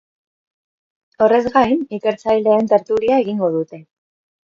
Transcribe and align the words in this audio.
Horrez 1.25 1.41
gain, 1.57 1.83
ikertzaileen 1.97 2.71
tertulia 2.73 3.21
egingo 3.25 3.51
dute. 3.57 3.81